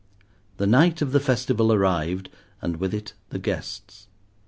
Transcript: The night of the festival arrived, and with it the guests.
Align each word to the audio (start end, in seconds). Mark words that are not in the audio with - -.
The 0.57 0.65
night 0.65 1.03
of 1.03 1.11
the 1.11 1.19
festival 1.19 1.71
arrived, 1.71 2.29
and 2.59 2.77
with 2.77 2.91
it 2.91 3.13
the 3.29 3.37
guests. 3.37 4.07